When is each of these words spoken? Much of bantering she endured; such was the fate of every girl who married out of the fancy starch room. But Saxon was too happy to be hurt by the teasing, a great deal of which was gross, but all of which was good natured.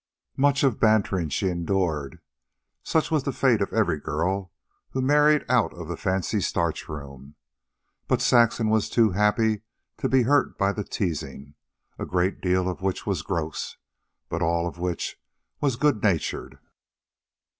Much 0.35 0.63
of 0.63 0.79
bantering 0.79 1.29
she 1.29 1.47
endured; 1.47 2.19
such 2.81 3.11
was 3.11 3.21
the 3.21 3.31
fate 3.31 3.61
of 3.61 3.71
every 3.71 3.99
girl 3.99 4.51
who 4.93 4.99
married 4.99 5.45
out 5.47 5.71
of 5.75 5.87
the 5.87 5.95
fancy 5.95 6.41
starch 6.41 6.89
room. 6.89 7.35
But 8.07 8.19
Saxon 8.19 8.69
was 8.69 8.89
too 8.89 9.11
happy 9.11 9.61
to 9.97 10.09
be 10.09 10.23
hurt 10.23 10.57
by 10.57 10.73
the 10.73 10.83
teasing, 10.83 11.53
a 11.99 12.07
great 12.07 12.41
deal 12.41 12.67
of 12.67 12.81
which 12.81 13.05
was 13.05 13.21
gross, 13.21 13.77
but 14.27 14.41
all 14.41 14.67
of 14.67 14.79
which 14.79 15.21
was 15.59 15.75
good 15.75 16.01
natured. 16.01 16.57